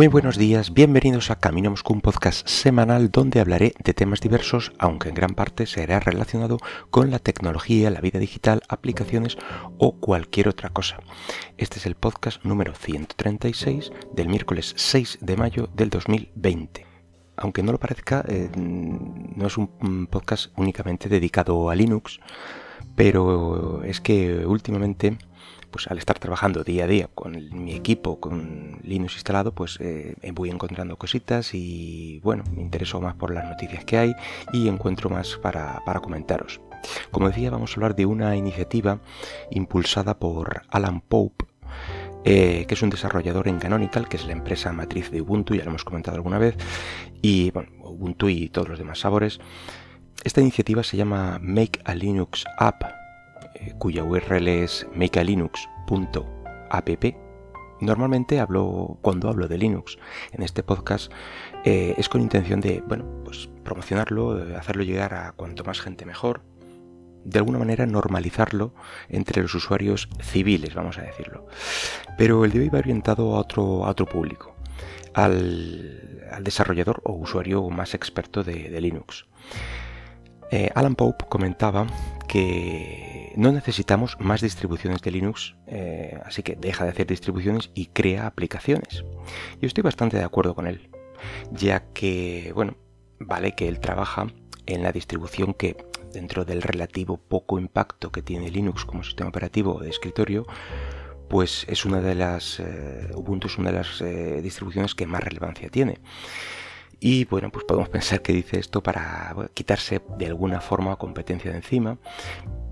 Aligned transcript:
Muy 0.00 0.08
buenos 0.08 0.38
días, 0.38 0.72
bienvenidos 0.72 1.30
a 1.30 1.38
Camino 1.38 1.68
Moscú, 1.68 1.92
un 1.92 2.00
podcast 2.00 2.48
semanal 2.48 3.10
donde 3.10 3.38
hablaré 3.38 3.74
de 3.84 3.92
temas 3.92 4.22
diversos, 4.22 4.72
aunque 4.78 5.10
en 5.10 5.14
gran 5.14 5.34
parte 5.34 5.66
será 5.66 6.00
relacionado 6.00 6.56
con 6.88 7.10
la 7.10 7.18
tecnología, 7.18 7.90
la 7.90 8.00
vida 8.00 8.18
digital, 8.18 8.62
aplicaciones 8.70 9.36
o 9.76 10.00
cualquier 10.00 10.48
otra 10.48 10.70
cosa. 10.70 11.00
Este 11.58 11.78
es 11.78 11.84
el 11.84 11.96
podcast 11.96 12.42
número 12.46 12.74
136 12.74 13.92
del 14.14 14.28
miércoles 14.30 14.72
6 14.74 15.18
de 15.20 15.36
mayo 15.36 15.68
del 15.74 15.90
2020. 15.90 16.86
Aunque 17.36 17.62
no 17.62 17.70
lo 17.70 17.78
parezca, 17.78 18.24
eh, 18.26 18.48
no 18.56 19.46
es 19.46 19.58
un 19.58 20.06
podcast 20.10 20.50
únicamente 20.56 21.10
dedicado 21.10 21.68
a 21.68 21.74
Linux, 21.74 22.20
pero 22.96 23.84
es 23.84 24.00
que 24.00 24.46
últimamente 24.46 25.18
pues 25.70 25.86
al 25.88 25.98
estar 25.98 26.18
trabajando 26.18 26.64
día 26.64 26.84
a 26.84 26.86
día 26.86 27.08
con 27.14 27.32
mi 27.64 27.74
equipo, 27.74 28.20
con 28.20 28.78
Linux 28.82 29.14
instalado, 29.14 29.52
pues 29.52 29.78
eh, 29.80 30.14
voy 30.34 30.50
encontrando 30.50 30.96
cositas 30.96 31.54
y 31.54 32.20
bueno, 32.22 32.44
me 32.54 32.62
intereso 32.62 33.00
más 33.00 33.14
por 33.14 33.32
las 33.32 33.44
noticias 33.44 33.84
que 33.84 33.98
hay 33.98 34.14
y 34.52 34.68
encuentro 34.68 35.10
más 35.10 35.36
para, 35.36 35.82
comentaros. 36.02 36.60
Como 37.10 37.28
decía, 37.28 37.50
vamos 37.50 37.72
a 37.72 37.74
hablar 37.74 37.94
de 37.94 38.06
una 38.06 38.36
iniciativa 38.36 39.00
impulsada 39.50 40.18
por 40.18 40.62
Alan 40.70 41.00
Pope, 41.00 41.46
eh, 42.24 42.64
que 42.66 42.74
es 42.74 42.82
un 42.82 42.90
desarrollador 42.90 43.48
en 43.48 43.58
Canonical, 43.58 44.08
que 44.08 44.16
es 44.16 44.26
la 44.26 44.32
empresa 44.32 44.72
matriz 44.72 45.10
de 45.10 45.20
Ubuntu, 45.20 45.54
ya 45.54 45.64
lo 45.64 45.70
hemos 45.70 45.84
comentado 45.84 46.16
alguna 46.16 46.38
vez, 46.38 46.56
y 47.22 47.50
bueno, 47.50 47.70
Ubuntu 47.82 48.28
y 48.28 48.48
todos 48.48 48.68
los 48.68 48.78
demás 48.78 49.00
sabores. 49.00 49.40
Esta 50.24 50.40
iniciativa 50.40 50.82
se 50.82 50.96
llama 50.96 51.38
Make 51.40 51.80
a 51.84 51.94
Linux 51.94 52.44
App 52.58 52.99
eh, 53.54 53.72
cuya 53.78 54.04
URL 54.04 54.48
es 54.48 54.86
makealinux.app. 54.94 56.88
Normalmente 57.80 58.40
hablo, 58.40 58.98
cuando 59.00 59.30
hablo 59.30 59.48
de 59.48 59.56
Linux 59.56 59.96
en 60.32 60.42
este 60.42 60.62
podcast, 60.62 61.10
eh, 61.64 61.94
es 61.96 62.10
con 62.10 62.20
intención 62.20 62.60
de, 62.60 62.82
bueno, 62.86 63.06
pues 63.24 63.48
promocionarlo, 63.64 64.32
hacerlo 64.56 64.82
llegar 64.82 65.14
a 65.14 65.32
cuanto 65.32 65.64
más 65.64 65.80
gente 65.80 66.04
mejor, 66.04 66.42
de 67.24 67.38
alguna 67.38 67.58
manera 67.58 67.86
normalizarlo 67.86 68.74
entre 69.08 69.42
los 69.42 69.54
usuarios 69.54 70.08
civiles, 70.20 70.74
vamos 70.74 70.98
a 70.98 71.02
decirlo. 71.02 71.46
Pero 72.16 72.44
el 72.44 72.52
de 72.52 72.60
hoy 72.60 72.68
va 72.68 72.78
orientado 72.78 73.36
a 73.36 73.40
otro, 73.40 74.06
público, 74.06 74.54
al, 75.14 76.42
desarrollador 76.42 77.02
o 77.04 77.12
usuario 77.12 77.68
más 77.70 77.94
experto 77.94 78.42
de, 78.42 78.80
Linux. 78.80 79.26
Eh, 80.50 80.70
Alan 80.74 80.96
Pope 80.96 81.26
comentaba 81.28 81.86
que 82.26 83.19
no 83.36 83.52
necesitamos 83.52 84.16
más 84.18 84.40
distribuciones 84.40 85.02
de 85.02 85.10
Linux, 85.10 85.56
eh, 85.66 86.18
así 86.24 86.42
que 86.42 86.56
deja 86.56 86.84
de 86.84 86.90
hacer 86.90 87.06
distribuciones 87.06 87.70
y 87.74 87.86
crea 87.86 88.26
aplicaciones. 88.26 89.04
Yo 89.60 89.66
estoy 89.66 89.82
bastante 89.82 90.16
de 90.16 90.24
acuerdo 90.24 90.54
con 90.54 90.66
él, 90.66 90.90
ya 91.52 91.84
que, 91.92 92.52
bueno, 92.54 92.76
vale 93.18 93.52
que 93.52 93.68
él 93.68 93.80
trabaja 93.80 94.26
en 94.66 94.82
la 94.82 94.92
distribución 94.92 95.54
que, 95.54 95.76
dentro 96.12 96.44
del 96.44 96.62
relativo 96.62 97.16
poco 97.16 97.58
impacto 97.58 98.10
que 98.10 98.22
tiene 98.22 98.50
Linux 98.50 98.84
como 98.84 99.04
sistema 99.04 99.28
operativo 99.28 99.80
de 99.80 99.90
escritorio, 99.90 100.46
pues 101.28 101.64
es 101.68 101.84
una 101.84 102.00
de 102.00 102.16
las 102.16 102.58
eh, 102.58 103.10
Ubuntu 103.14 103.46
es 103.46 103.56
una 103.56 103.70
de 103.70 103.78
las 103.78 104.00
eh, 104.00 104.40
distribuciones 104.42 104.96
que 104.96 105.06
más 105.06 105.22
relevancia 105.22 105.70
tiene. 105.70 105.98
Y 107.00 107.24
bueno, 107.24 107.50
pues 107.50 107.64
podemos 107.64 107.88
pensar 107.88 108.20
que 108.20 108.34
dice 108.34 108.58
esto 108.58 108.82
para 108.82 109.34
quitarse 109.54 110.02
de 110.18 110.26
alguna 110.26 110.60
forma 110.60 110.96
competencia 110.96 111.50
de 111.50 111.56
encima, 111.56 111.98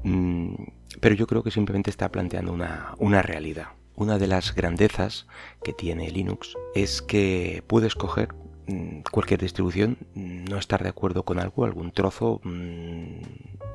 mm, 0.04 0.54
pero 1.00 1.14
yo 1.14 1.26
creo 1.26 1.42
que 1.42 1.50
simplemente 1.50 1.90
está 1.90 2.10
planteando 2.10 2.52
una, 2.52 3.22
realidad. 3.22 3.68
Una 3.96 4.18
de 4.18 4.26
las 4.26 4.54
grandezas 4.54 5.26
que 5.64 5.72
tiene 5.72 6.10
Linux 6.10 6.54
es 6.74 7.00
que 7.00 7.64
puede 7.66 7.86
escoger 7.86 8.28
mm, 8.66 9.00
cualquier 9.10 9.40
distribución, 9.40 9.96
no 10.14 10.58
estar 10.58 10.82
de 10.82 10.90
acuerdo 10.90 11.24
con 11.24 11.40
algo, 11.40 11.64
algún 11.64 11.90
trozo, 11.90 12.40
mm, 12.44 13.22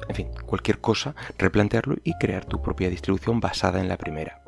en 0.09 0.15
fin, 0.15 0.27
cualquier 0.45 0.79
cosa, 0.79 1.15
replantearlo 1.39 1.95
y 2.03 2.13
crear 2.19 2.45
tu 2.45 2.61
propia 2.61 2.89
distribución 2.91 3.39
basada 3.39 3.81
en 3.81 3.87
la 3.87 3.97
primera. 3.97 4.42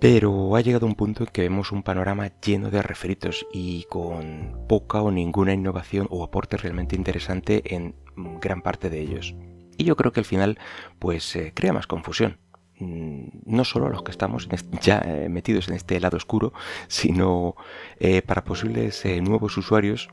Pero 0.00 0.54
ha 0.54 0.60
llegado 0.60 0.86
un 0.86 0.94
punto 0.94 1.24
en 1.24 1.30
que 1.30 1.42
vemos 1.42 1.72
un 1.72 1.82
panorama 1.82 2.30
lleno 2.40 2.70
de 2.70 2.82
refritos 2.82 3.46
y 3.52 3.84
con 3.84 4.66
poca 4.68 5.02
o 5.02 5.10
ninguna 5.10 5.54
innovación 5.54 6.06
o 6.10 6.22
aporte 6.22 6.56
realmente 6.56 6.94
interesante 6.94 7.74
en 7.74 7.96
gran 8.40 8.62
parte 8.62 8.90
de 8.90 9.00
ellos. 9.00 9.34
Y 9.76 9.84
yo 9.84 9.96
creo 9.96 10.12
que 10.12 10.20
al 10.20 10.26
final 10.26 10.58
pues 10.98 11.34
eh, 11.34 11.52
crea 11.54 11.72
más 11.72 11.88
confusión. 11.88 12.38
Mm, 12.78 13.28
no 13.46 13.64
solo 13.64 13.86
a 13.86 13.90
los 13.90 14.04
que 14.04 14.12
estamos 14.12 14.48
ya 14.80 14.98
eh, 15.04 15.28
metidos 15.28 15.66
en 15.68 15.74
este 15.74 15.98
lado 15.98 16.16
oscuro, 16.16 16.52
sino 16.86 17.56
eh, 17.98 18.22
para 18.22 18.44
posibles 18.44 19.04
nuevos 19.20 19.56
usuarios 19.56 20.10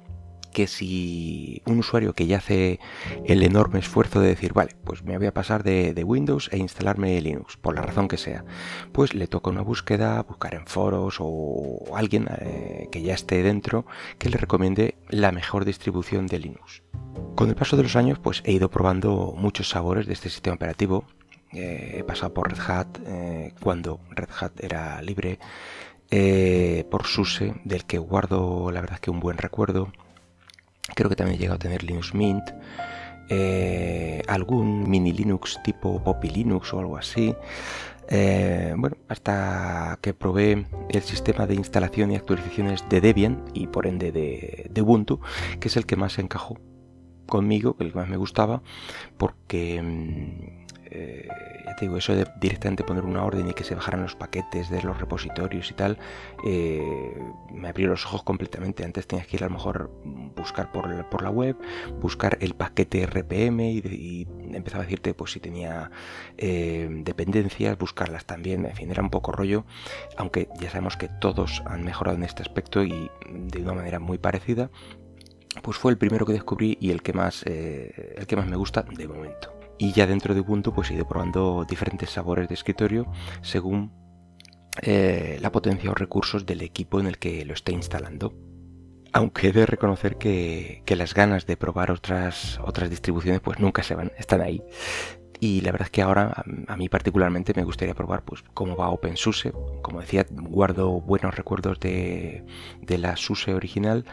que 0.55 0.67
si 0.67 1.61
un 1.65 1.79
usuario 1.79 2.13
que 2.13 2.27
ya 2.27 2.37
hace 2.37 2.79
el 3.25 3.43
enorme 3.43 3.79
esfuerzo 3.79 4.21
de 4.21 4.29
decir, 4.29 4.53
vale, 4.53 4.73
pues 4.85 5.03
me 5.03 5.17
voy 5.17 5.27
a 5.27 5.33
pasar 5.33 5.63
de, 5.63 6.01
Windows 6.05 6.49
e 6.53 6.57
instalarme 6.57 7.19
Linux, 7.19 7.57
por 7.57 7.75
la 7.75 7.81
razón 7.81 8.07
que 8.07 8.15
sea, 8.17 8.45
pues 8.93 9.13
le 9.13 9.27
toca 9.27 9.49
una 9.49 9.61
búsqueda, 9.61 10.23
buscar 10.23 10.55
en 10.55 10.65
foros 10.65 11.17
o 11.19 11.83
alguien 11.93 12.29
eh, 12.39 12.87
que 12.89 13.01
ya 13.01 13.13
esté 13.13 13.43
dentro 13.43 13.85
que 14.17 14.29
le 14.29 14.37
recomiende 14.37 14.95
la 15.09 15.33
mejor 15.33 15.65
distribución 15.65 16.25
de 16.25 16.39
Linux. 16.39 16.83
Con 17.35 17.49
el 17.49 17.55
paso 17.55 17.75
de 17.75 17.83
los 17.83 17.97
años, 17.97 18.17
pues 18.19 18.41
he 18.45 18.53
ido 18.53 18.69
probando 18.69 19.33
muchos 19.35 19.67
sabores 19.67 20.07
de 20.07 20.13
este 20.13 20.29
sistema 20.29 20.55
operativo. 20.55 21.03
Eh, 21.51 21.97
he 21.99 22.03
pasado 22.05 22.33
por 22.33 22.49
Red 22.49 22.61
Hat 22.65 22.97
eh, 23.05 23.53
cuando 23.59 23.99
Red 24.11 24.29
Hat 24.39 24.63
era 24.63 25.01
libre, 25.01 25.37
por 26.89 27.05
SUSE, 27.07 27.55
del 27.65 27.83
que 27.83 27.97
guardo 27.97 28.71
la 28.71 28.79
verdad 28.79 28.99
que 28.99 29.11
un 29.11 29.19
buen 29.19 29.37
recuerdo 29.37 29.91
Creo 30.93 31.09
que 31.09 31.15
también 31.15 31.37
he 31.37 31.39
llegado 31.39 31.55
a 31.55 31.59
tener 31.59 31.83
Linux 31.83 32.13
Mint. 32.13 32.43
Eh, 33.27 34.21
algún 34.27 34.87
mini 34.87 35.11
Linux 35.11 35.59
tipo 35.63 36.03
Poppy 36.03 36.29
Linux 36.29 36.73
o 36.73 36.79
algo 36.79 36.97
así. 36.97 37.35
Eh, 38.07 38.73
bueno, 38.77 38.97
hasta 39.07 39.97
que 40.01 40.13
probé 40.13 40.67
el 40.89 41.01
sistema 41.01 41.47
de 41.47 41.55
instalación 41.55 42.11
y 42.11 42.15
actualizaciones 42.15 42.87
de 42.87 43.01
Debian 43.01 43.43
y 43.53 43.67
por 43.67 43.87
ende 43.87 44.11
de, 44.11 44.67
de 44.69 44.81
Ubuntu, 44.81 45.21
que 45.59 45.69
es 45.69 45.77
el 45.77 45.87
que 45.87 45.95
más 45.95 46.19
encajó 46.19 46.59
conmigo, 47.25 47.75
el 47.79 47.91
que 47.91 47.97
más 47.97 48.07
me 48.07 48.17
gustaba, 48.17 48.61
porque 49.17 49.81
mm, 49.81 50.64
eh, 50.95 51.27
ya 51.65 51.75
te 51.75 51.85
digo, 51.85 51.97
eso 51.97 52.15
de 52.15 52.25
directamente 52.39 52.83
poner 52.83 53.03
una 53.03 53.23
orden 53.23 53.49
y 53.49 53.53
que 53.53 53.63
se 53.63 53.75
bajaran 53.75 54.01
los 54.01 54.15
paquetes 54.15 54.69
de 54.69 54.81
los 54.81 54.97
repositorios 54.97 55.69
y 55.69 55.73
tal, 55.73 55.97
eh, 56.45 57.21
me 57.51 57.67
abrió 57.67 57.89
los 57.89 58.05
ojos 58.05 58.23
completamente. 58.23 58.85
Antes 58.85 59.07
tenías 59.07 59.27
que 59.27 59.35
ir 59.35 59.43
a 59.43 59.47
lo 59.47 59.53
mejor 59.53 59.91
buscar 60.35 60.71
por, 60.71 60.87
la 61.21 61.29
web, 61.29 61.57
buscar 61.99 62.37
el 62.39 62.55
paquete 62.55 63.05
RPM 63.05 63.59
y, 63.71 64.27
empezaba 64.53 64.83
a 64.83 64.85
decirte 64.85 65.13
pues 65.13 65.31
si 65.33 65.39
tenía 65.41 65.91
eh, 66.37 66.87
dependencias, 66.89 67.77
buscarlas 67.77 68.25
también, 68.25 68.65
en 68.65 68.75
fin, 68.75 68.89
era 68.89 69.03
un 69.03 69.09
poco 69.09 69.33
rollo, 69.33 69.65
aunque 70.17 70.47
ya 70.59 70.69
sabemos 70.69 70.95
que 70.95 71.09
todos 71.09 71.61
han 71.65 71.83
mejorado 71.83 72.15
en 72.15 72.23
este 72.23 72.41
aspecto 72.41 72.83
y 72.83 73.11
de 73.29 73.61
una 73.61 73.73
manera 73.73 73.99
muy 73.99 74.17
parecida 74.17 74.69
pues 75.61 75.77
fue 75.77 75.91
el 75.91 75.97
primero 75.97 76.25
que 76.25 76.33
descubrí 76.33 76.77
y 76.81 76.91
el 76.91 77.01
que 77.01 77.13
más, 77.13 77.43
el 77.45 78.25
que 78.27 78.35
más 78.35 78.47
me 78.47 78.57
gusta 78.57 78.83
de 78.83 79.07
momento 79.07 79.54
y 79.77 79.91
ya 79.91 80.07
dentro 80.07 80.33
de 80.33 80.41
Ubuntu 80.41 80.73
pues 80.73 80.91
he 80.91 80.95
ido 80.95 81.07
probando 81.07 81.65
diferentes 81.67 82.09
sabores 82.09 82.47
de 82.47 82.53
escritorio 82.53 83.11
según 83.41 83.91
eh, 84.81 85.37
la 85.41 85.51
potencia 85.51 85.89
o 85.89 85.93
recursos 85.93 86.45
del 86.45 86.61
equipo 86.61 86.99
en 86.99 87.07
el 87.07 87.17
que 87.17 87.45
lo 87.45 87.53
esté 87.53 87.71
instalando. 87.71 88.33
Aunque 89.13 89.47
he 89.47 89.51
de 89.53 89.65
reconocer 89.65 90.17
que, 90.17 90.83
las 90.89 91.13
ganas 91.13 91.45
de 91.45 91.55
probar 91.55 91.91
otras, 91.91 92.59
otras 92.61 92.89
distribuciones 92.89 93.39
pues 93.39 93.59
nunca 93.59 93.83
se 93.83 93.95
van, 93.95 94.11
están 94.17 94.41
ahí. 94.41 94.61
Y 95.39 95.61
la 95.61 95.71
verdad 95.71 95.87
es 95.87 95.91
que 95.91 96.01
ahora 96.01 96.43
a, 96.67 96.77
mí 96.77 96.89
particularmente 96.89 97.53
me 97.55 97.63
gustaría 97.63 97.93
probar 97.93 98.23
pues 98.23 98.43
cómo 98.53 98.75
va 98.75 98.89
OpenSUSE. 98.89 99.53
Como 99.81 100.01
decía, 100.01 100.25
guardo 100.29 100.99
buenos 100.99 101.35
recuerdos 101.35 101.79
de, 101.79 102.43
la 102.87 103.15
SUSE 103.15 103.53
original 103.53 104.05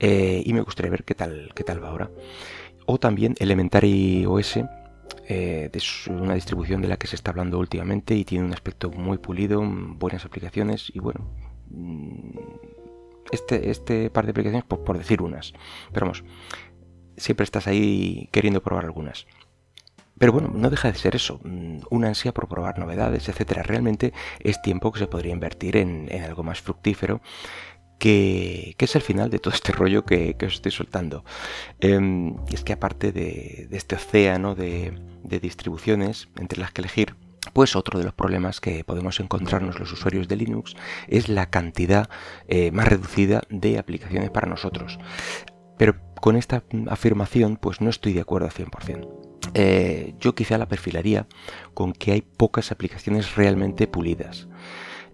eh, 0.00 0.42
y 0.44 0.52
me 0.52 0.62
gustaría 0.62 0.90
ver 0.90 1.04
qué 1.04 1.14
tal, 1.14 1.52
qué 1.54 1.62
tal 1.62 1.82
va 1.82 1.90
ahora. 1.90 2.10
O 2.86 2.98
también 2.98 3.34
Elementary 3.38 4.26
OS, 4.26 4.58
eh, 5.26 5.70
es 5.72 6.06
una 6.06 6.34
distribución 6.34 6.82
de 6.82 6.88
la 6.88 6.96
que 6.96 7.06
se 7.06 7.16
está 7.16 7.30
hablando 7.30 7.58
últimamente 7.58 8.14
y 8.14 8.24
tiene 8.24 8.44
un 8.44 8.52
aspecto 8.52 8.90
muy 8.90 9.18
pulido, 9.18 9.62
buenas 9.64 10.24
aplicaciones 10.24 10.90
y 10.94 10.98
bueno, 10.98 11.28
mm, 11.70 12.38
este, 13.30 13.70
este 13.70 14.10
par 14.10 14.24
de 14.24 14.30
aplicaciones 14.32 14.64
por, 14.64 14.98
decir 14.98 15.22
unas. 15.22 15.52
Pero 15.92 16.06
vamos, 16.06 16.24
siempre 17.16 17.44
estás 17.44 17.66
ahí 17.66 18.28
queriendo 18.32 18.62
probar 18.62 18.84
algunas. 18.84 19.26
Pero 20.16 20.32
bueno, 20.32 20.52
no 20.54 20.70
deja 20.70 20.92
de 20.92 20.98
ser 20.98 21.16
eso, 21.16 21.40
mm, 21.42 21.78
una 21.90 22.08
ansia 22.08 22.32
por 22.32 22.48
probar 22.48 22.78
novedades, 22.78 23.28
etcétera. 23.28 23.62
Realmente 23.62 24.12
es 24.40 24.62
tiempo 24.62 24.92
que 24.92 25.00
se 25.00 25.06
podría 25.08 25.32
invertir 25.32 25.76
en, 25.76 26.08
algo 26.22 26.42
más 26.42 26.60
fructífero 26.60 27.20
que, 27.98 28.74
es 28.78 28.96
el 28.96 29.02
final 29.02 29.30
de 29.30 29.38
todo 29.38 29.54
este 29.54 29.72
rollo 29.72 30.04
que, 30.04 30.36
os 30.44 30.54
estoy 30.54 30.72
soltando. 30.72 31.24
Em, 31.80 32.36
es 32.52 32.62
que 32.62 32.72
aparte 32.72 33.12
de, 33.12 33.68
este 33.72 33.96
océano 33.96 34.54
de, 34.54 34.98
distribuciones 35.40 36.28
entre 36.36 36.60
las 36.60 36.70
que 36.70 36.82
elegir, 36.82 37.16
pues 37.52 37.76
otro 37.76 37.98
de 37.98 38.04
los 38.04 38.14
problemas 38.14 38.60
que 38.60 38.84
podemos 38.84 39.20
encontrarnos 39.20 39.78
los 39.78 39.92
usuarios 39.92 40.28
de 40.28 40.36
Linux 40.36 40.74
es 41.08 41.28
la 41.28 41.50
cantidad 41.50 42.08
eh, 42.48 42.70
más 42.70 42.88
reducida 42.88 43.42
de 43.50 43.78
aplicaciones 43.78 44.30
para 44.30 44.48
nosotros. 44.48 44.98
Pero 45.76 45.96
con 46.20 46.36
esta 46.36 46.62
afirmación 46.88 47.56
pues 47.56 47.80
no 47.80 47.90
estoy 47.90 48.12
de 48.12 48.20
acuerdo 48.20 48.46
al 48.46 48.52
100%. 48.52 49.24
Eh, 49.52 50.14
yo 50.20 50.34
quizá 50.34 50.56
la 50.56 50.68
perfilaría 50.68 51.26
con 51.74 51.92
que 51.92 52.12
hay 52.12 52.22
pocas 52.22 52.72
aplicaciones 52.72 53.34
realmente 53.36 53.86
pulidas. 53.86 54.48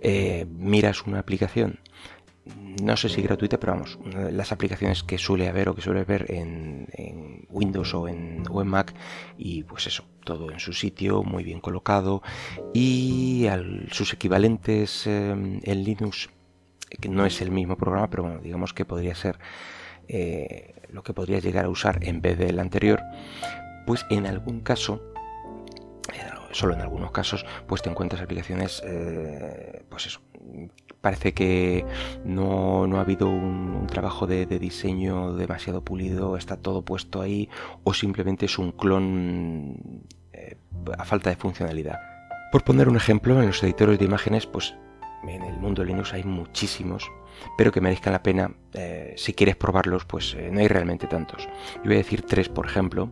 Eh, 0.03 0.47
miras 0.57 1.03
una 1.07 1.19
aplicación 1.19 1.81
no 2.83 2.97
sé 2.97 3.09
si 3.09 3.23
gratuita, 3.23 3.59
pero 3.59 3.73
vamos, 3.73 3.99
las 4.33 4.53
aplicaciones 4.53 5.03
que 5.03 5.19
suele 5.19 5.49
haber 5.49 5.69
o 5.69 5.75
que 5.75 5.83
suele 5.83 6.05
ver 6.05 6.27
en, 6.31 6.87
Windows 7.51 7.95
o 7.95 8.09
en, 8.09 8.45
Mac 8.65 8.95
y 9.37 9.65
pues 9.65 9.87
eso, 9.87 10.05
todo 10.25 10.51
en 10.51 10.61
su 10.61 10.73
sitio, 10.73 11.23
muy 11.23 11.45
bien 11.45 11.61
colocado 11.61 12.23
y 12.73 13.47
sus 13.91 14.13
equivalentes 14.13 15.07
em, 15.07 15.61
en 15.63 15.85
Linux, 15.85 16.31
que 17.01 17.09
no 17.09 17.27
es 17.27 17.41
el 17.41 17.51
mismo 17.51 17.77
programa, 17.77 18.09
pero 18.09 18.23
bueno, 18.23 18.41
digamos 18.41 18.73
que 18.73 18.85
podría 18.85 19.15
ser 19.15 19.39
eh, 20.09 20.75
lo 20.91 21.03
que 21.03 21.13
podrías 21.13 21.43
llegar 21.43 21.65
a 21.65 21.69
usar 21.69 21.99
en 22.03 22.21
vez 22.21 22.39
del 22.39 22.61
anterior, 22.61 23.01
pues 23.87 24.07
en 24.11 24.27
algún 24.27 24.61
caso 24.61 25.01
solo 26.53 26.75
en 26.75 26.81
algunos 26.81 27.13
casos, 27.13 27.45
pues 27.67 27.83
te 27.83 27.91
encuentras 27.91 28.23
aplicaciones, 28.23 28.83
eh, 28.85 29.85
pues 29.89 30.07
eso, 30.07 30.21
parece 31.01 31.33
que 31.33 31.85
no, 32.25 32.85
ha 32.97 33.01
habido 33.01 33.29
un, 33.29 33.87
trabajo 33.87 34.27
de, 34.27 34.47
diseño 34.47 35.35
demasiado 35.35 35.83
pulido, 35.83 36.37
está 36.37 36.57
todo 36.57 36.83
puesto 36.83 37.23
ahí, 37.23 37.49
o 37.83 37.95
simplemente 37.95 38.47
es 38.47 38.59
un 38.59 38.73
clon 38.73 40.05
eh, 40.33 40.57
a 40.97 41.05
falta 41.05 41.31
de 41.31 41.37
funcionalidad. 41.37 41.99
Por 42.53 42.65
poner 42.65 42.89
un 42.89 42.97
ejemplo, 42.97 43.41
en 43.41 43.49
los 43.49 43.63
editores 43.63 43.99
de 43.99 44.05
imágenes, 44.05 44.47
pues 44.47 44.75
en 45.27 45.43
el 45.43 45.57
mundo 45.59 45.85
Linux 45.85 46.13
hay 46.13 46.25
muchísimos, 46.25 47.11
pero 47.57 47.73
que 47.73 47.81
merezcan 47.81 48.13
la 48.13 48.23
pena. 48.23 48.55
Eh, 48.75 49.15
si 49.17 49.33
quieres 49.33 49.57
probarlos, 49.57 50.05
pues 50.05 50.35
eh, 50.35 50.51
no 50.53 50.61
hay 50.61 50.69
realmente 50.69 51.07
tantos. 51.07 51.49
Yo 51.77 51.85
voy 51.85 51.95
a 51.95 51.99
decir 51.99 52.23
tres, 52.23 52.49
por 52.49 52.67
ejemplo. 52.67 53.11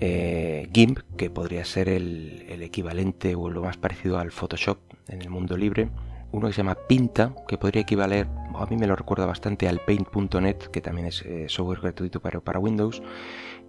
GIMP, 0.00 0.98
que 1.16 1.30
podría 1.30 1.64
ser 1.64 1.88
el, 1.88 2.44
el 2.48 2.62
equivalente 2.62 3.36
o 3.36 3.48
lo 3.50 3.62
más 3.62 3.76
parecido 3.76 4.18
al 4.18 4.32
Photoshop 4.32 4.78
en 5.06 5.22
el 5.22 5.30
mundo 5.30 5.56
libre 5.56 5.90
uno 6.32 6.48
que 6.48 6.54
se 6.54 6.58
llama 6.58 6.76
Pinta, 6.88 7.34
que 7.46 7.58
podría 7.58 7.82
equivaler, 7.82 8.26
a 8.54 8.66
mí 8.66 8.76
me 8.76 8.86
lo 8.86 8.96
recuerda 8.96 9.26
bastante 9.26 9.68
al 9.68 9.80
Paint.net, 9.80 10.56
que 10.72 10.80
también 10.80 11.06
es 11.06 11.22
eh, 11.22 11.46
software 11.48 11.80
gratuito 11.80 12.20
para, 12.20 12.40
para, 12.40 12.58
Windows, 12.58 13.02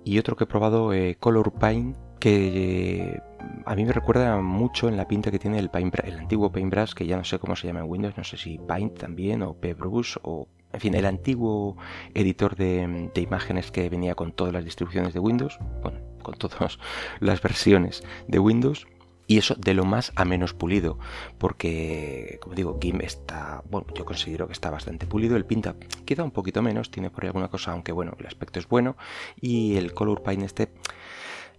y 0.03 0.17
otro 0.17 0.35
que 0.35 0.45
he 0.45 0.47
probado, 0.47 0.93
eh, 0.93 1.17
Color 1.19 1.53
Paint, 1.53 1.97
que 2.19 3.11
eh, 3.11 3.21
a 3.65 3.75
mí 3.75 3.85
me 3.85 3.91
recuerda 3.91 4.41
mucho 4.41 4.87
en 4.87 4.97
la 4.97 5.07
pinta 5.07 5.29
que 5.29 5.39
tiene 5.39 5.59
el, 5.59 5.69
el 5.73 6.19
antiguo 6.19 6.51
Paintbrush, 6.51 6.93
que 6.93 7.05
ya 7.05 7.17
no 7.17 7.23
sé 7.23 7.37
cómo 7.37 7.55
se 7.55 7.67
llama 7.67 7.81
en 7.81 7.89
Windows, 7.89 8.17
no 8.17 8.23
sé 8.23 8.37
si 8.37 8.57
Paint 8.57 8.97
también, 8.97 9.43
o 9.43 9.53
PBrush, 9.53 10.17
o 10.23 10.47
en 10.71 10.79
fin, 10.79 10.95
el 10.95 11.05
antiguo 11.05 11.77
editor 12.13 12.55
de, 12.55 13.11
de 13.13 13.21
imágenes 13.21 13.71
que 13.71 13.89
venía 13.89 14.15
con 14.15 14.31
todas 14.31 14.53
las 14.53 14.65
distribuciones 14.65 15.13
de 15.13 15.19
Windows, 15.19 15.59
bueno, 15.81 15.99
con 16.23 16.35
todas 16.35 16.79
las 17.19 17.41
versiones 17.41 18.03
de 18.27 18.39
Windows 18.39 18.87
y 19.27 19.37
eso 19.37 19.55
de 19.55 19.73
lo 19.73 19.85
más 19.85 20.11
a 20.15 20.25
menos 20.25 20.53
pulido, 20.53 20.99
porque, 21.37 22.39
como 22.41 22.55
digo, 22.55 22.77
GIMP 22.81 23.01
está, 23.01 23.63
bueno, 23.69 23.87
yo 23.95 24.05
considero 24.05 24.47
que 24.47 24.53
está 24.53 24.69
bastante 24.69 25.05
pulido, 25.05 25.37
el 25.37 25.45
pinta 25.45 25.75
queda 26.05 26.23
un 26.23 26.31
poquito 26.31 26.61
menos, 26.61 26.91
tiene 26.91 27.09
por 27.09 27.23
ahí 27.23 27.27
alguna 27.27 27.47
cosa, 27.47 27.71
aunque 27.71 27.91
bueno, 27.91 28.15
el 28.19 28.27
aspecto 28.27 28.59
es 28.59 28.67
bueno, 28.67 28.97
y 29.39 29.75
el 29.77 29.93
Color 29.93 30.23
Paint 30.23 30.43
este, 30.43 30.69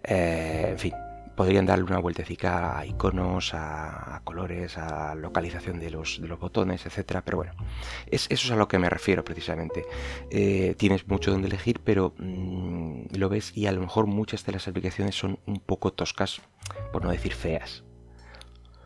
eh, 0.03 0.69
en 0.71 0.79
fin, 0.79 0.93
podrían 1.35 1.65
darle 1.65 1.83
una 1.85 1.99
vueltecita 1.99 2.77
a 2.77 2.85
iconos, 2.85 3.53
a, 3.53 4.21
colores, 4.23 4.77
a 4.77 5.15
localización 5.15 5.79
de 5.79 5.89
los, 5.89 6.21
botones, 6.39 6.85
etcétera. 6.85 7.23
Pero 7.23 7.37
bueno, 7.37 7.53
es, 8.07 8.27
eso 8.29 8.47
es 8.47 8.51
a 8.51 8.55
lo 8.55 8.67
que 8.67 8.79
me 8.79 8.89
refiero 8.89 9.23
precisamente. 9.23 9.85
Eh, 10.29 10.75
tienes 10.77 11.07
mucho 11.07 11.31
donde 11.31 11.47
elegir, 11.47 11.81
pero 11.83 12.13
mm, 12.17 13.15
lo 13.15 13.29
ves 13.29 13.55
y 13.55 13.67
a 13.67 13.71
lo 13.71 13.81
mejor 13.81 14.07
muchas 14.07 14.45
de 14.45 14.53
las 14.53 14.67
aplicaciones 14.67 15.15
son 15.15 15.39
un 15.45 15.59
poco 15.59 15.93
toscas, 15.93 16.41
por 16.91 17.03
no 17.03 17.11
decir 17.11 17.33
feas. 17.33 17.83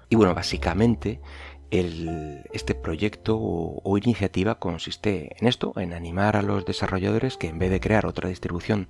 Y 0.10 0.16
bueno, 0.16 0.34
básicamente 0.34 1.22
este 1.71 2.74
proyecto 2.74 3.38
o, 3.39 3.98
iniciativa 3.98 4.60
consiste 4.60 5.36
en 5.39 5.48
esto, 5.48 5.74
en 5.77 5.94
animar 5.94 6.36
a 6.36 6.42
los 6.42 6.66
desarrolladores 6.66 7.38
que 7.38 7.48
en 7.48 7.60
vez 7.60 7.69
de 7.69 7.80
crear 7.80 8.06
otra 8.06 8.30
distribución 8.30 8.88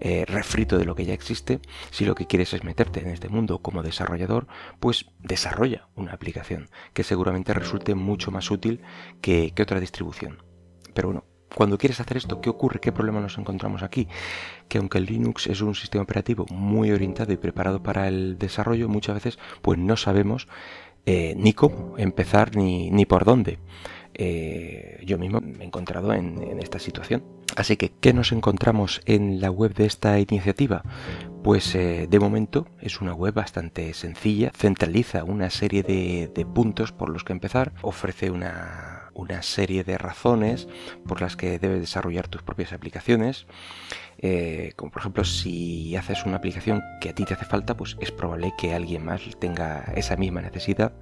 eh, 0.00 0.24
refrito 0.26 0.78
de 0.78 0.84
lo 0.84 0.94
que 0.94 1.06
ya 1.06 1.14
existe, 1.14 1.60
si 1.90 2.04
lo 2.04 2.14
que 2.14 2.26
quieres 2.26 2.52
es 2.52 2.64
meterte 2.64 3.00
en 3.00 3.08
este 3.08 3.28
mundo 3.28 3.60
como 3.60 3.82
desarrollador, 3.82 4.46
pues 4.80 5.06
desarrolla 5.20 5.88
una 5.94 6.12
aplicación 6.12 6.68
que 6.92 7.04
seguramente 7.04 7.54
resulte 7.54 7.94
mucho 7.94 8.30
más 8.30 8.50
útil 8.50 8.82
que, 9.20 9.52
que 9.54 9.62
otra 9.62 9.80
distribución. 9.80 10.42
Pero 10.94 11.08
bueno, 11.08 11.24
cuando 11.54 11.78
quieres 11.78 11.98
hacer 12.00 12.18
esto, 12.18 12.40
¿qué 12.40 12.50
ocurre? 12.50 12.80
¿Qué 12.80 12.92
problema 12.92 13.20
nos 13.20 13.38
encontramos 13.38 13.82
aquí? 13.82 14.06
Que 14.68 14.78
aunque 14.78 14.98
el 14.98 15.06
Linux 15.06 15.46
es 15.46 15.60
un 15.60 15.74
sistema 15.74 16.04
operativo 16.04 16.44
muy 16.50 16.90
orientado 16.90 17.32
y 17.32 17.36
preparado 17.36 17.82
para 17.82 18.06
el 18.06 18.38
desarrollo, 18.38 18.88
muchas 18.88 19.14
veces 19.14 19.38
pues 19.62 19.78
no 19.78 19.96
sabemos 19.96 20.46
eh, 21.06 21.34
ni 21.36 21.52
cómo 21.52 21.96
empezar 21.98 22.56
ni, 22.56 22.90
ni 22.90 23.06
por 23.06 23.24
dónde. 23.24 23.58
Eh, 24.20 25.00
yo 25.06 25.16
mismo 25.16 25.40
me 25.40 25.62
he 25.62 25.66
encontrado 25.66 26.12
en, 26.12 26.58
esta 26.60 26.80
situación. 26.80 27.22
Así 27.56 27.76
que, 27.76 27.90
¿qué 27.90 28.12
nos 28.12 28.32
encontramos 28.32 29.00
en 29.06 29.40
la 29.40 29.50
web 29.50 29.74
de 29.74 29.86
esta 29.86 30.18
iniciativa? 30.18 30.82
Pues 31.44 31.74
eh, 31.76 32.08
de 32.10 32.18
momento 32.18 32.66
es 32.80 33.00
una 33.00 33.14
web 33.14 33.34
bastante 33.34 33.94
sencilla, 33.94 34.50
centraliza 34.54 35.22
una 35.22 35.50
serie 35.50 35.84
de, 35.84 36.46
puntos 36.52 36.90
por 36.90 37.10
los 37.10 37.22
que 37.22 37.32
empezar, 37.32 37.72
ofrece 37.80 38.30
una, 38.30 39.10
una, 39.14 39.42
serie 39.42 39.84
de 39.84 39.96
razones 39.98 40.66
por 41.06 41.20
las 41.20 41.36
que 41.36 41.58
debes 41.60 41.80
desarrollar 41.80 42.26
tus 42.26 42.42
propias 42.42 42.72
aplicaciones. 42.72 43.46
Eh, 44.18 44.72
como 44.74 44.90
por 44.90 45.00
ejemplo, 45.00 45.24
si 45.24 45.94
haces 45.94 46.26
una 46.26 46.38
aplicación 46.38 46.82
que 47.00 47.10
a 47.10 47.14
ti 47.14 47.24
te 47.24 47.34
hace 47.34 47.44
falta, 47.44 47.76
pues 47.76 47.96
es 48.00 48.10
probable 48.10 48.52
que 48.58 48.74
alguien 48.74 49.04
más 49.04 49.22
tenga 49.38 49.84
esa 49.94 50.16
misma 50.16 50.42
necesidad. 50.42 50.92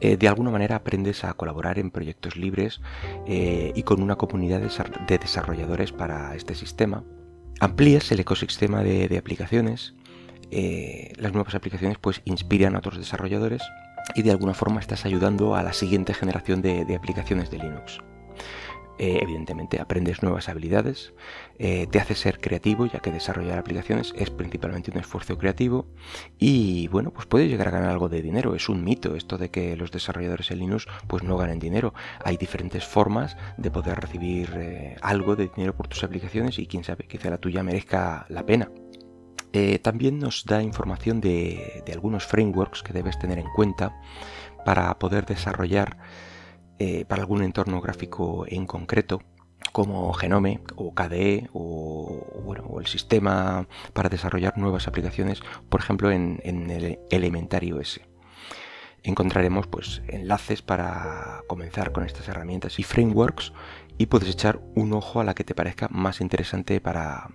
Eh, 0.00 0.16
de 0.16 0.28
alguna 0.28 0.50
manera 0.50 0.76
aprendes 0.76 1.24
a 1.24 1.34
colaborar 1.34 1.78
en 1.78 1.90
proyectos 1.90 2.36
libres 2.36 2.80
eh, 3.26 3.72
y 3.74 3.82
con 3.82 4.02
una 4.02 4.16
comunidad 4.16 4.60
de 4.60 5.18
desarrolladores 5.18 5.92
para 5.92 6.34
este 6.34 6.54
sistema. 6.54 7.04
Amplías 7.60 8.10
el 8.12 8.20
ecosistema 8.20 8.82
de, 8.82 9.18
aplicaciones. 9.18 9.94
las 10.50 11.32
nuevas 11.32 11.54
aplicaciones 11.54 11.98
pues 11.98 12.22
inspiran 12.24 12.76
a 12.76 12.78
otros 12.78 12.98
desarrolladores 12.98 13.62
y 14.14 14.22
de 14.22 14.30
alguna 14.30 14.54
forma 14.54 14.80
estás 14.80 15.04
ayudando 15.04 15.56
a 15.56 15.62
la 15.62 15.72
siguiente 15.72 16.14
generación 16.14 16.62
de 16.62 16.94
aplicaciones 16.94 17.50
de 17.50 17.58
Linux. 17.58 18.00
Eh, 18.98 19.20
evidentemente 19.22 19.80
aprendes 19.80 20.24
nuevas 20.24 20.48
habilidades, 20.48 21.14
eh, 21.60 21.86
te 21.86 22.00
hace 22.00 22.16
ser 22.16 22.40
creativo, 22.40 22.86
ya 22.86 22.98
que 22.98 23.12
desarrollar 23.12 23.56
aplicaciones 23.56 24.12
es 24.16 24.30
principalmente 24.30 24.90
un 24.90 24.98
esfuerzo 24.98 25.38
creativo 25.38 25.86
y 26.36 26.88
bueno, 26.88 27.12
pues 27.12 27.26
puedes 27.26 27.48
llegar 27.48 27.68
a 27.68 27.70
ganar 27.70 27.90
algo 27.90 28.08
de 28.08 28.22
dinero. 28.22 28.56
Es 28.56 28.68
un 28.68 28.82
mito 28.82 29.14
esto 29.14 29.38
de 29.38 29.50
que 29.50 29.76
los 29.76 29.92
desarrolladores 29.92 30.50
en 30.50 30.58
Linux 30.58 30.88
pues 31.06 31.22
no 31.22 31.36
ganen 31.36 31.60
dinero. 31.60 31.94
Hay 32.24 32.36
diferentes 32.36 32.84
formas 32.84 33.36
de 33.56 33.70
poder 33.70 34.00
recibir 34.00 34.50
eh, 34.56 34.96
algo 35.00 35.36
de 35.36 35.48
dinero 35.54 35.76
por 35.76 35.86
tus 35.86 36.02
aplicaciones 36.02 36.58
y 36.58 36.66
quién 36.66 36.82
sabe, 36.82 37.06
quizá 37.06 37.30
la 37.30 37.38
tuya 37.38 37.62
merezca 37.62 38.26
la 38.28 38.44
pena. 38.44 38.68
también 39.82 40.18
nos 40.18 40.44
da 40.44 40.62
información 40.62 41.20
de 41.20 41.82
algunos 41.92 42.26
frameworks 42.26 42.82
que 42.82 42.92
debes 42.92 43.18
tener 43.18 43.38
en 43.38 43.48
cuenta 43.54 43.92
para 44.64 44.98
poder 44.98 45.24
desarrollar 45.24 45.96
eh, 46.80 47.04
para 47.06 47.22
algún 47.22 47.42
entorno 47.42 47.80
gráfico 47.80 48.44
en 48.46 48.64
concreto, 48.64 49.20
como 49.72 50.12
Genome 50.12 50.60
o 50.76 50.94
KDE 50.94 51.48
o, 51.52 52.54
el 52.78 52.86
sistema 52.86 53.66
para 53.92 54.08
desarrollar 54.08 54.56
nuevas 54.56 54.86
aplicaciones, 54.86 55.40
por 55.68 55.80
ejemplo 55.80 56.12
en, 56.12 56.40
el 56.44 57.00
Elementary 57.10 57.72
OS. 57.72 58.00
Encontraremos 59.02 59.66
pues, 59.66 60.02
enlaces 60.06 60.62
para 60.62 61.42
comenzar 61.48 61.90
con 61.90 62.04
estas 62.04 62.28
herramientas 62.28 62.78
y 62.78 62.84
frameworks 62.84 63.52
y 63.96 64.06
puedes 64.06 64.28
echar 64.28 64.60
un 64.76 64.92
ojo 64.92 65.20
a 65.20 65.24
la 65.24 65.34
que 65.34 65.42
te 65.42 65.56
parezca 65.56 65.88
más 65.88 66.20
interesante 66.20 66.80
para, 66.80 67.28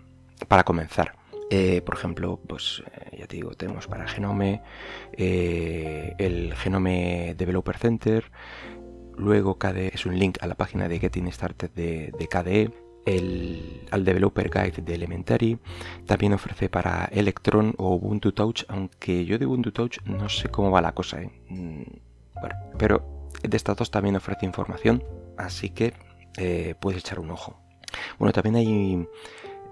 comenzar. 0.64 1.18
Eh, 1.50 1.82
por 1.82 1.96
ejemplo, 1.96 2.40
pues 2.48 2.82
eh, 2.94 3.18
ya 3.20 3.28
te 3.28 3.36
digo, 3.36 3.52
tenemos 3.56 3.88
para 3.88 4.08
Genome 4.08 4.62
el 5.18 6.54
Genome 6.56 7.36
Developer 7.38 7.78
Center, 7.78 8.32
Luego 9.18 9.58
KDE 9.58 9.92
es 9.94 10.06
un 10.06 10.18
link 10.18 10.38
a 10.42 10.48
la 10.48 10.56
página 10.56 10.88
de 10.88 11.00
Getting 11.00 11.32
Started 11.32 11.72
de, 11.72 12.28
KDE, 12.30 12.72
el, 13.06 13.88
al 13.92 14.06
Developer 14.06 14.50
Guide 14.50 14.82
de 14.82 14.96
Elementary. 14.96 15.60
También 16.06 16.34
ofrece 16.34 16.70
para 16.70 17.06
Electron 17.06 17.74
o 17.78 17.96
Ubuntu 17.96 18.32
Touch, 18.32 18.64
aunque 18.68 19.26
yo 19.26 19.38
de 19.38 19.46
Ubuntu 19.46 19.72
Touch 19.72 20.00
no 20.06 20.30
sé 20.30 20.50
cómo 20.50 20.72
va 20.72 20.82
la 20.82 20.94
cosa. 20.94 21.22
¿eh? 21.22 21.32
Mm, 21.50 21.84
bueno, 22.40 22.56
pero 22.78 23.30
de 23.42 23.58
estos 23.58 23.78
dos 23.78 23.92
también 23.92 24.16
ofrece 24.16 24.46
información, 24.46 25.04
así 25.38 25.70
que 25.70 25.94
eh, 26.38 26.76
puedes 26.80 27.00
echar 27.02 27.20
un 27.20 27.32
ojo. 27.32 27.60
Bueno, 28.18 28.32
también 28.34 28.56
hay 28.56 29.08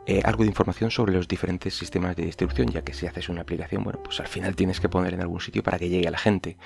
eh, 0.08 0.22
algo 0.24 0.44
de 0.44 0.50
información 0.50 0.90
sobre 0.90 1.14
los 1.14 1.28
diferentes 1.28 1.76
sistemas 1.76 2.16
de 2.16 2.26
distribución, 2.26 2.70
ya 2.70 2.82
que 2.82 2.94
si 2.94 3.06
haces 3.06 3.30
una 3.30 3.42
aplicación, 3.42 3.84
bueno, 3.84 4.02
pues 4.04 4.20
al 4.20 4.28
final 4.28 4.56
tienes 4.56 4.80
que 4.80 4.90
poner 4.90 5.14
en 5.14 5.22
algún 5.22 5.40
sitio 5.40 5.62
para 5.62 5.78
que 5.78 5.90
llegue 5.90 6.08
a 6.08 6.12
la 6.12 6.18
gente. 6.18 6.58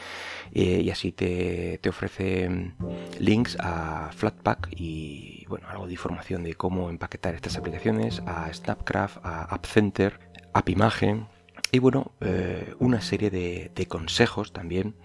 Eh, 0.54 0.82
y 0.84 0.90
así 0.90 1.12
te, 1.12 1.80
ofrece 1.90 2.50
mm, 2.50 2.76
links 3.20 3.58
a 3.60 4.10
Flatpak 4.14 4.70
y, 4.72 5.46
bueno, 5.48 5.68
algo 5.70 5.86
de 5.86 5.94
información 5.94 6.44
de 6.44 6.56
cómo 6.56 6.90
empaquetar 6.90 7.36
estas 7.36 7.58
aplicaciones, 7.58 8.22
a 8.26 8.52
Snapcraft, 8.54 9.18
a 9.24 9.44
AppCenter, 9.44 10.20
AppImagen, 10.54 11.28
y 11.72 11.80
bueno, 11.80 12.14
eh, 12.22 12.74
una 12.80 13.02
serie 13.02 13.30
de, 13.30 13.72
de 13.76 13.86
consejos 13.88 14.54
también, 14.54 14.96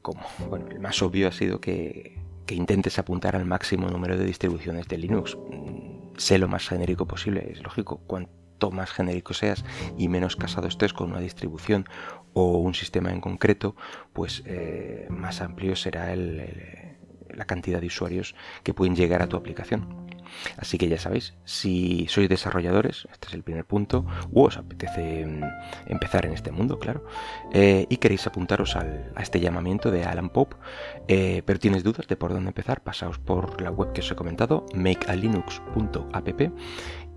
como, 0.00 0.22
bueno, 0.48 0.68
el 0.68 0.80
más 0.80 1.00
obvio 1.02 1.28
ha 1.28 1.32
sido 1.32 1.60
que 1.60 2.18
que 2.46 2.54
intentes 2.54 2.98
apuntar 2.98 3.36
al 3.36 3.44
máximo 3.44 3.88
número 3.88 4.16
de 4.16 4.24
distribuciones 4.24 4.88
de 4.88 4.98
Linux. 4.98 5.36
Sé 6.16 6.38
lo 6.38 6.48
más 6.48 6.68
genérico 6.68 7.06
posible, 7.06 7.50
es 7.52 7.62
lógico. 7.62 7.98
Cuanto 8.06 8.70
más 8.70 8.92
genérico 8.92 9.34
seas 9.34 9.64
y 9.98 10.08
menos 10.08 10.36
casado 10.36 10.68
estés 10.68 10.92
con 10.92 11.10
una 11.10 11.20
distribución 11.20 11.86
o 12.32 12.58
un 12.58 12.74
sistema 12.74 13.10
en 13.10 13.20
concreto, 13.20 13.76
pues 14.12 14.42
eh, 14.46 15.06
más 15.10 15.40
amplio 15.40 15.76
será 15.76 16.14
la 16.14 17.44
cantidad 17.46 17.80
de 17.80 17.88
usuarios 17.88 18.34
que 18.62 18.74
pueden 18.74 18.94
llegar 18.94 19.22
a 19.22 19.28
tu 19.28 19.36
aplicación. 19.36 20.11
Así 20.56 20.78
que 20.78 20.88
ya 20.88 20.98
sabéis, 20.98 21.34
si 21.44 22.06
sois 22.08 22.28
desarrolladores, 22.28 23.08
este 23.12 23.28
es 23.28 23.34
el 23.34 23.42
primer 23.42 23.64
punto, 23.64 24.06
o 24.32 24.44
os 24.44 24.56
apetece 24.56 25.26
mm, 25.26 25.42
empezar 25.86 26.26
en 26.26 26.32
este 26.32 26.52
mundo, 26.52 26.78
claro, 26.78 27.04
eh, 27.52 27.86
y 27.88 27.96
queréis 27.96 28.26
apuntaros 28.26 28.76
a 28.76 28.84
este 29.20 29.40
llamamiento 29.40 29.90
de 29.90 30.04
Alan 30.04 30.30
Pope, 30.30 30.56
eh, 31.08 31.42
pero 31.44 31.58
tienes 31.58 31.84
dudas 31.84 32.06
de 32.06 32.16
por 32.16 32.32
dónde 32.32 32.48
empezar, 32.48 32.82
pasaos 32.82 33.18
por 33.18 33.60
la 33.60 33.70
web 33.70 33.92
que 33.92 34.00
os 34.00 34.10
he 34.10 34.14
comentado, 34.14 34.66
makealinux.app, 34.74 36.40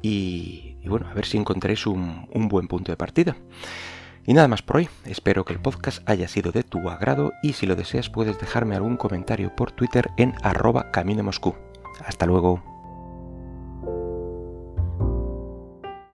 y, 0.01 0.77
bueno, 0.85 1.07
a 1.09 1.13
ver 1.13 1.25
si 1.25 1.37
encontréis 1.37 1.87
un, 1.87 2.27
un 2.31 2.47
buen 2.47 2.67
punto 2.67 2.91
de 2.91 2.97
partida. 2.97 3.35
Y 4.27 4.33
nada 4.33 4.47
más 4.47 4.61
por 4.61 4.77
hoy, 4.77 4.89
espero 5.05 5.45
que 5.45 5.53
el 5.53 5.59
podcast 5.59 6.07
haya 6.09 6.27
sido 6.27 6.51
de 6.51 6.63
tu 6.63 6.89
agrado 6.89 7.33
y 7.43 7.53
si 7.53 7.67
lo 7.67 7.75
deseas 7.75 8.09
puedes 8.09 8.39
dejarme 8.39 8.75
algún 8.75 8.97
comentario 8.97 9.55
por 9.55 9.71
Twitter 9.71 10.09
en 10.17 10.33
arroba 10.41 10.89
camino 10.91 11.23
Moscú. 11.23 11.55
Hasta 12.05 12.25
luego. 12.25 12.74